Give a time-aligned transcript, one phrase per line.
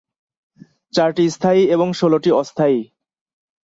[0.93, 2.79] চারটি স্থায়ী এবং ষোলটি অস্থায়ী।